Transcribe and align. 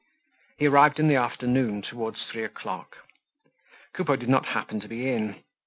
He 0.57 0.65
arrived 0.65 0.99
in 0.99 1.09
the 1.09 1.15
afternoon 1.15 1.83
towards 1.83 2.23
three 2.25 2.43
o'clock. 2.43 2.97
Coupeau 3.93 4.15
did 4.15 4.29
not 4.29 4.47
happen 4.47 4.79
to 4.79 4.87
be 4.87 5.07
in. 5.07 5.43